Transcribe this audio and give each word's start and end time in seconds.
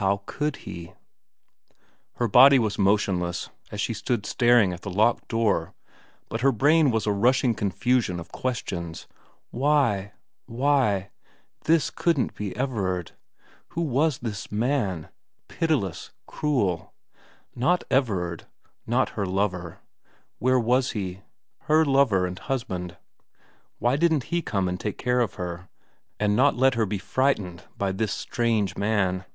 How 0.00 0.22
could 0.24 0.56
he? 0.64 0.94
Her 2.14 2.26
body 2.26 2.58
was 2.58 2.78
motionless 2.78 3.50
as 3.70 3.82
she 3.82 3.92
stood 3.92 4.24
staring 4.24 4.72
at 4.72 4.80
the 4.80 4.88
locked 4.88 5.28
door, 5.28 5.74
but 6.30 6.40
her 6.40 6.52
brain 6.52 6.90
was 6.90 7.06
a 7.06 7.12
rushing 7.12 7.54
confusion 7.54 8.18
of 8.18 8.32
questions. 8.32 9.06
Why? 9.50 10.12
Why? 10.46 11.10
This 11.64 11.90
couldn't 11.90 12.34
be 12.34 12.56
Everard. 12.56 13.12
Who 13.72 13.82
was 13.82 14.20
this 14.20 14.50
man 14.50 15.10
pitiless, 15.48 16.12
cruel? 16.26 16.94
Not 17.54 17.84
Everard. 17.90 18.46
Not 18.86 19.10
her 19.10 19.26
lover. 19.26 19.80
Where 20.38 20.58
was 20.58 20.92
he, 20.92 21.20
her 21.64 21.84
lover 21.84 22.24
and 22.26 22.38
husband? 22.38 22.96
Why 23.78 23.96
didn't 23.96 24.24
he 24.32 24.40
come 24.40 24.66
and 24.66 24.80
take 24.80 24.96
care 24.96 25.20
of 25.20 25.34
her, 25.34 25.68
and 26.18 26.34
not 26.34 26.56
let 26.56 26.72
her 26.72 26.86
be 26.86 26.96
frightened 26.96 27.64
by 27.76 27.92
this 27.92 28.14
strange 28.14 28.78
man. 28.78 29.26